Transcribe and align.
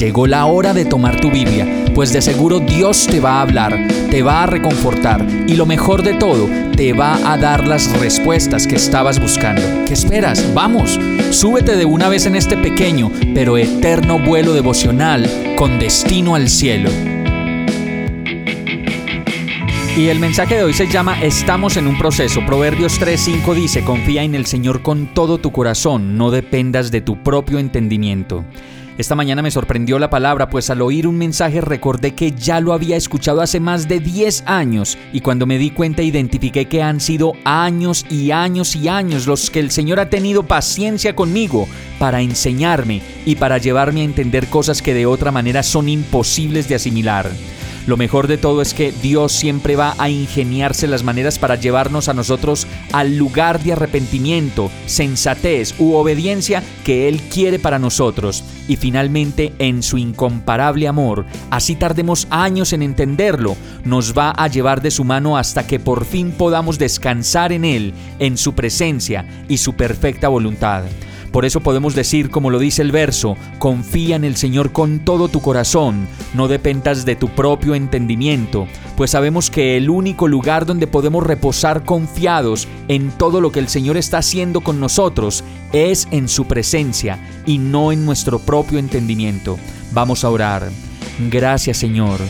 Llegó 0.00 0.26
la 0.26 0.46
hora 0.46 0.72
de 0.72 0.86
tomar 0.86 1.20
tu 1.20 1.30
Biblia, 1.30 1.66
pues 1.94 2.10
de 2.10 2.22
seguro 2.22 2.58
Dios 2.58 3.06
te 3.06 3.20
va 3.20 3.32
a 3.32 3.42
hablar, 3.42 3.86
te 4.10 4.22
va 4.22 4.44
a 4.44 4.46
reconfortar 4.46 5.26
y 5.46 5.56
lo 5.56 5.66
mejor 5.66 6.02
de 6.02 6.14
todo, 6.14 6.48
te 6.74 6.94
va 6.94 7.30
a 7.30 7.36
dar 7.36 7.68
las 7.68 7.92
respuestas 8.00 8.66
que 8.66 8.76
estabas 8.76 9.20
buscando. 9.20 9.60
¿Qué 9.86 9.92
esperas? 9.92 10.54
Vamos, 10.54 10.98
súbete 11.32 11.76
de 11.76 11.84
una 11.84 12.08
vez 12.08 12.24
en 12.24 12.34
este 12.34 12.56
pequeño 12.56 13.12
pero 13.34 13.58
eterno 13.58 14.18
vuelo 14.18 14.54
devocional 14.54 15.54
con 15.58 15.78
destino 15.78 16.34
al 16.34 16.48
cielo. 16.48 16.88
Y 19.98 20.08
el 20.08 20.18
mensaje 20.18 20.54
de 20.54 20.62
hoy 20.62 20.72
se 20.72 20.86
llama 20.86 21.20
Estamos 21.20 21.76
en 21.76 21.86
un 21.86 21.98
proceso. 21.98 22.40
Proverbios 22.46 22.98
3:5 22.98 23.54
dice, 23.54 23.84
confía 23.84 24.22
en 24.22 24.34
el 24.34 24.46
Señor 24.46 24.80
con 24.80 25.12
todo 25.12 25.36
tu 25.36 25.52
corazón, 25.52 26.16
no 26.16 26.30
dependas 26.30 26.90
de 26.90 27.02
tu 27.02 27.22
propio 27.22 27.58
entendimiento. 27.58 28.46
Esta 29.00 29.14
mañana 29.14 29.40
me 29.40 29.50
sorprendió 29.50 29.98
la 29.98 30.10
palabra, 30.10 30.50
pues 30.50 30.68
al 30.68 30.82
oír 30.82 31.06
un 31.06 31.16
mensaje 31.16 31.62
recordé 31.62 32.14
que 32.14 32.32
ya 32.32 32.60
lo 32.60 32.74
había 32.74 32.98
escuchado 32.98 33.40
hace 33.40 33.58
más 33.58 33.88
de 33.88 33.98
10 33.98 34.42
años 34.44 34.98
y 35.10 35.22
cuando 35.22 35.46
me 35.46 35.56
di 35.56 35.70
cuenta 35.70 36.02
identifiqué 36.02 36.66
que 36.66 36.82
han 36.82 37.00
sido 37.00 37.32
años 37.44 38.04
y 38.10 38.30
años 38.30 38.76
y 38.76 38.88
años 38.88 39.26
los 39.26 39.48
que 39.48 39.60
el 39.60 39.70
Señor 39.70 40.00
ha 40.00 40.10
tenido 40.10 40.42
paciencia 40.42 41.16
conmigo 41.16 41.66
para 41.98 42.20
enseñarme 42.20 43.00
y 43.24 43.36
para 43.36 43.56
llevarme 43.56 44.02
a 44.02 44.04
entender 44.04 44.48
cosas 44.48 44.82
que 44.82 44.92
de 44.92 45.06
otra 45.06 45.32
manera 45.32 45.62
son 45.62 45.88
imposibles 45.88 46.68
de 46.68 46.74
asimilar. 46.74 47.30
Lo 47.90 47.96
mejor 47.96 48.28
de 48.28 48.38
todo 48.38 48.62
es 48.62 48.72
que 48.72 48.92
Dios 48.92 49.32
siempre 49.32 49.74
va 49.74 49.96
a 49.98 50.08
ingeniarse 50.08 50.86
las 50.86 51.02
maneras 51.02 51.40
para 51.40 51.56
llevarnos 51.56 52.08
a 52.08 52.14
nosotros 52.14 52.68
al 52.92 53.16
lugar 53.16 53.58
de 53.64 53.72
arrepentimiento, 53.72 54.70
sensatez 54.86 55.74
u 55.76 55.94
obediencia 55.94 56.62
que 56.84 57.08
Él 57.08 57.20
quiere 57.20 57.58
para 57.58 57.80
nosotros. 57.80 58.44
Y 58.68 58.76
finalmente, 58.76 59.54
en 59.58 59.82
su 59.82 59.98
incomparable 59.98 60.86
amor, 60.86 61.26
así 61.50 61.74
tardemos 61.74 62.28
años 62.30 62.72
en 62.72 62.82
entenderlo, 62.82 63.56
nos 63.84 64.16
va 64.16 64.30
a 64.30 64.46
llevar 64.46 64.82
de 64.82 64.92
su 64.92 65.02
mano 65.02 65.36
hasta 65.36 65.66
que 65.66 65.80
por 65.80 66.04
fin 66.04 66.30
podamos 66.30 66.78
descansar 66.78 67.50
en 67.50 67.64
Él, 67.64 67.92
en 68.20 68.36
su 68.36 68.54
presencia 68.54 69.26
y 69.48 69.56
su 69.56 69.74
perfecta 69.74 70.28
voluntad. 70.28 70.84
Por 71.32 71.44
eso 71.44 71.60
podemos 71.60 71.94
decir, 71.94 72.30
como 72.30 72.50
lo 72.50 72.58
dice 72.58 72.82
el 72.82 72.90
verso, 72.90 73.36
confía 73.58 74.16
en 74.16 74.24
el 74.24 74.36
Señor 74.36 74.72
con 74.72 75.00
todo 75.00 75.28
tu 75.28 75.40
corazón, 75.40 76.08
no 76.34 76.48
dependas 76.48 77.04
de 77.04 77.16
tu 77.16 77.28
propio 77.28 77.74
entendimiento, 77.74 78.66
pues 78.96 79.12
sabemos 79.12 79.50
que 79.50 79.76
el 79.76 79.90
único 79.90 80.26
lugar 80.26 80.66
donde 80.66 80.86
podemos 80.86 81.24
reposar 81.24 81.84
confiados 81.84 82.66
en 82.88 83.10
todo 83.12 83.40
lo 83.40 83.52
que 83.52 83.60
el 83.60 83.68
Señor 83.68 83.96
está 83.96 84.18
haciendo 84.18 84.60
con 84.60 84.80
nosotros 84.80 85.44
es 85.72 86.08
en 86.10 86.28
su 86.28 86.46
presencia 86.46 87.18
y 87.46 87.58
no 87.58 87.92
en 87.92 88.04
nuestro 88.04 88.40
propio 88.40 88.78
entendimiento. 88.78 89.58
Vamos 89.92 90.24
a 90.24 90.30
orar. 90.30 90.70
Gracias 91.30 91.76
Señor 91.76 92.20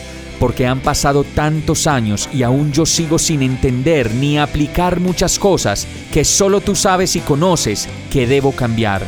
porque 0.40 0.66
han 0.66 0.80
pasado 0.80 1.22
tantos 1.22 1.86
años 1.86 2.28
y 2.32 2.42
aún 2.42 2.72
yo 2.72 2.86
sigo 2.86 3.18
sin 3.18 3.42
entender 3.42 4.12
ni 4.14 4.38
aplicar 4.38 4.98
muchas 4.98 5.38
cosas 5.38 5.86
que 6.10 6.24
solo 6.24 6.62
tú 6.62 6.74
sabes 6.74 7.14
y 7.14 7.20
conoces 7.20 7.88
que 8.10 8.26
debo 8.26 8.52
cambiar. 8.52 9.02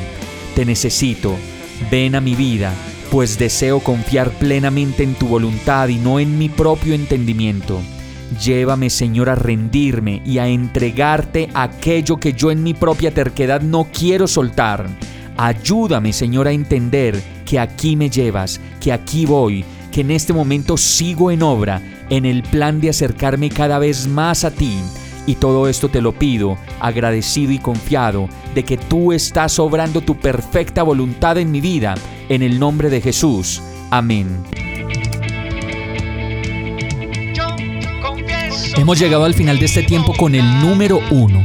Te 0.54 0.66
necesito, 0.66 1.34
ven 1.90 2.14
a 2.14 2.20
mi 2.20 2.34
vida, 2.34 2.74
pues 3.10 3.38
deseo 3.38 3.80
confiar 3.80 4.30
plenamente 4.32 5.02
en 5.02 5.14
tu 5.14 5.26
voluntad 5.26 5.88
y 5.88 5.96
no 5.96 6.20
en 6.20 6.38
mi 6.38 6.50
propio 6.50 6.94
entendimiento. 6.94 7.80
Llévame, 8.42 8.90
Señor, 8.90 9.30
a 9.30 9.34
rendirme 9.34 10.22
y 10.24 10.38
a 10.38 10.48
entregarte 10.48 11.48
aquello 11.54 12.18
que 12.18 12.34
yo 12.34 12.50
en 12.50 12.62
mi 12.62 12.74
propia 12.74 13.12
terquedad 13.12 13.62
no 13.62 13.88
quiero 13.92 14.26
soltar. 14.26 14.86
Ayúdame, 15.38 16.12
Señor, 16.12 16.46
a 16.46 16.52
entender 16.52 17.22
que 17.46 17.58
aquí 17.58 17.96
me 17.96 18.10
llevas, 18.10 18.60
que 18.80 18.92
aquí 18.92 19.26
voy, 19.26 19.64
que 19.92 20.00
en 20.00 20.10
este 20.10 20.32
momento 20.32 20.76
sigo 20.76 21.30
en 21.30 21.42
obra, 21.42 21.80
en 22.10 22.24
el 22.24 22.42
plan 22.42 22.80
de 22.80 22.88
acercarme 22.88 23.50
cada 23.50 23.78
vez 23.78 24.08
más 24.08 24.44
a 24.44 24.50
ti. 24.50 24.78
Y 25.26 25.36
todo 25.36 25.68
esto 25.68 25.88
te 25.88 26.00
lo 26.00 26.12
pido, 26.12 26.58
agradecido 26.80 27.52
y 27.52 27.58
confiado, 27.58 28.28
de 28.54 28.64
que 28.64 28.76
tú 28.76 29.12
estás 29.12 29.60
obrando 29.60 30.00
tu 30.00 30.18
perfecta 30.18 30.82
voluntad 30.82 31.38
en 31.38 31.52
mi 31.52 31.60
vida, 31.60 31.94
en 32.28 32.42
el 32.42 32.58
nombre 32.58 32.90
de 32.90 33.00
Jesús. 33.00 33.62
Amén. 33.90 34.42
Hemos 38.76 38.98
llegado 38.98 39.24
al 39.24 39.34
final 39.34 39.58
de 39.58 39.66
este 39.66 39.82
tiempo 39.82 40.14
con 40.14 40.34
el 40.34 40.60
número 40.60 41.00
uno. 41.10 41.44